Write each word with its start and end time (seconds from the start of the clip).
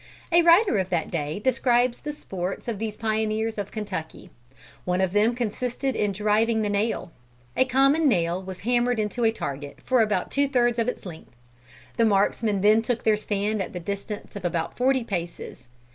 A 0.31 0.41
writer 0.41 0.79
of 0.79 0.89
that 0.89 1.11
day 1.11 1.37
describes 1.37 1.99
the 1.99 2.11
sports 2.11 2.67
of 2.67 2.79
these 2.79 2.97
pioneers 2.97 3.59
of 3.59 3.69
Kentucky. 3.71 4.31
One 4.83 4.99
of 4.99 5.11
them 5.11 5.35
consisted 5.35 5.95
in 5.95 6.11
"driving 6.11 6.63
the 6.63 6.71
nail." 6.71 7.11
A 7.55 7.65
common 7.65 8.07
nail 8.09 8.41
was 8.41 8.61
hammered 8.61 8.97
into 8.97 9.23
a 9.23 9.31
target 9.31 9.77
for 9.83 10.01
about 10.01 10.31
two 10.31 10.47
thirds 10.47 10.79
of 10.79 10.87
its 10.87 11.05
length. 11.05 11.35
The 11.97 12.05
marksmen 12.05 12.61
then 12.61 12.81
took 12.81 13.03
their 13.03 13.15
stand 13.15 13.61
at 13.61 13.73
the 13.73 13.79
distance 13.79 14.35
of 14.35 14.43
about 14.43 14.75
forty 14.75 15.03
paces. 15.03 15.67